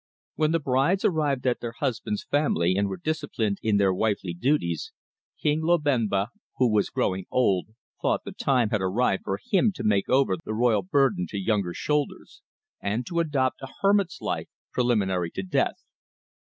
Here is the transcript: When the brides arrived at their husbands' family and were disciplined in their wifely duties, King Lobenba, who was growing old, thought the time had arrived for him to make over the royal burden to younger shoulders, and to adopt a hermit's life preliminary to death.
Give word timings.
When 0.33 0.49
the 0.49 0.59
brides 0.59 1.05
arrived 1.05 1.45
at 1.45 1.59
their 1.59 1.73
husbands' 1.73 2.23
family 2.27 2.75
and 2.75 2.87
were 2.87 2.97
disciplined 2.97 3.59
in 3.61 3.77
their 3.77 3.93
wifely 3.93 4.33
duties, 4.33 4.91
King 5.39 5.61
Lobenba, 5.61 6.29
who 6.57 6.71
was 6.71 6.89
growing 6.89 7.27
old, 7.29 7.67
thought 8.01 8.23
the 8.25 8.31
time 8.31 8.71
had 8.71 8.81
arrived 8.81 9.25
for 9.25 9.37
him 9.51 9.71
to 9.75 9.83
make 9.83 10.09
over 10.09 10.37
the 10.43 10.55
royal 10.55 10.81
burden 10.81 11.27
to 11.29 11.37
younger 11.37 11.75
shoulders, 11.75 12.41
and 12.81 13.05
to 13.05 13.19
adopt 13.19 13.61
a 13.61 13.67
hermit's 13.81 14.21
life 14.21 14.47
preliminary 14.73 15.29
to 15.29 15.43
death. 15.43 15.77